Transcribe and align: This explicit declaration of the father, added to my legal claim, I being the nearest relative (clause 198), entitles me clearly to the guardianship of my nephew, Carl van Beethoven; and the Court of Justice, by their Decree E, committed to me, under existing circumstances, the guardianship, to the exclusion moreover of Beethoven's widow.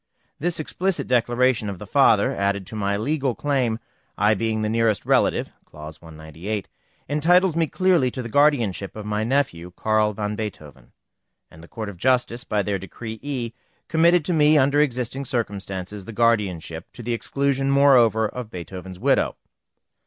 This 0.39 0.59
explicit 0.59 1.05
declaration 1.05 1.69
of 1.69 1.77
the 1.77 1.85
father, 1.85 2.35
added 2.35 2.65
to 2.65 2.75
my 2.75 2.97
legal 2.97 3.35
claim, 3.35 3.77
I 4.17 4.33
being 4.33 4.63
the 4.63 4.67
nearest 4.69 5.05
relative 5.05 5.51
(clause 5.63 6.01
198), 6.01 6.67
entitles 7.07 7.55
me 7.55 7.67
clearly 7.67 8.09
to 8.09 8.23
the 8.23 8.27
guardianship 8.27 8.95
of 8.95 9.05
my 9.05 9.23
nephew, 9.23 9.69
Carl 9.75 10.13
van 10.13 10.35
Beethoven; 10.35 10.91
and 11.51 11.63
the 11.63 11.67
Court 11.67 11.87
of 11.87 11.97
Justice, 11.97 12.43
by 12.43 12.63
their 12.63 12.79
Decree 12.79 13.19
E, 13.21 13.53
committed 13.89 14.25
to 14.25 14.33
me, 14.33 14.57
under 14.57 14.81
existing 14.81 15.23
circumstances, 15.23 16.05
the 16.05 16.13
guardianship, 16.13 16.91
to 16.93 17.03
the 17.03 17.13
exclusion 17.13 17.69
moreover 17.69 18.27
of 18.27 18.49
Beethoven's 18.49 18.97
widow. 18.97 19.35